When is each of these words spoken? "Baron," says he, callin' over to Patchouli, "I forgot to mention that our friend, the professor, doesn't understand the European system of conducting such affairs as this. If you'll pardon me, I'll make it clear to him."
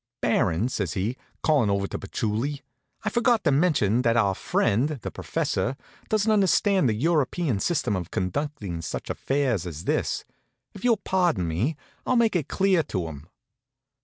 "Baron," 0.19 0.67
says 0.69 0.93
he, 0.93 1.15
callin' 1.45 1.69
over 1.69 1.85
to 1.85 1.99
Patchouli, 1.99 2.63
"I 3.03 3.11
forgot 3.11 3.43
to 3.43 3.51
mention 3.51 4.01
that 4.01 4.17
our 4.17 4.33
friend, 4.33 4.89
the 5.03 5.11
professor, 5.11 5.77
doesn't 6.09 6.31
understand 6.31 6.89
the 6.89 6.95
European 6.95 7.59
system 7.59 7.95
of 7.95 8.09
conducting 8.09 8.81
such 8.81 9.11
affairs 9.11 9.67
as 9.67 9.83
this. 9.83 10.25
If 10.73 10.83
you'll 10.83 10.97
pardon 10.97 11.47
me, 11.47 11.75
I'll 12.03 12.15
make 12.15 12.35
it 12.35 12.47
clear 12.47 12.81
to 12.81 13.05
him." 13.09 13.27